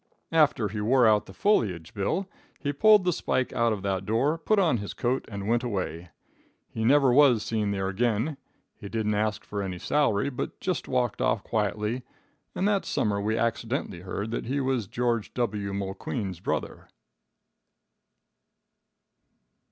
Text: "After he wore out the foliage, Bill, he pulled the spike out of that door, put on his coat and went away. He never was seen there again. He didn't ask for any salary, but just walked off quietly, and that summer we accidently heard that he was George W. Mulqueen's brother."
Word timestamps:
"After 0.31 0.67
he 0.67 0.81
wore 0.81 1.05
out 1.07 1.27
the 1.27 1.31
foliage, 1.33 1.93
Bill, 1.93 2.27
he 2.59 2.73
pulled 2.73 3.03
the 3.03 3.13
spike 3.13 3.53
out 3.53 3.71
of 3.71 3.83
that 3.83 4.03
door, 4.03 4.35
put 4.39 4.57
on 4.57 4.77
his 4.77 4.95
coat 4.95 5.25
and 5.27 5.47
went 5.47 5.61
away. 5.61 6.09
He 6.71 6.83
never 6.83 7.13
was 7.13 7.43
seen 7.43 7.69
there 7.69 7.87
again. 7.87 8.37
He 8.77 8.89
didn't 8.89 9.13
ask 9.13 9.43
for 9.43 9.61
any 9.61 9.77
salary, 9.77 10.31
but 10.31 10.59
just 10.59 10.87
walked 10.87 11.21
off 11.21 11.43
quietly, 11.43 12.01
and 12.55 12.67
that 12.67 12.83
summer 12.83 13.21
we 13.21 13.37
accidently 13.37 13.99
heard 13.99 14.31
that 14.31 14.47
he 14.47 14.59
was 14.59 14.87
George 14.87 15.35
W. 15.35 15.71
Mulqueen's 15.71 16.39
brother." 16.39 16.87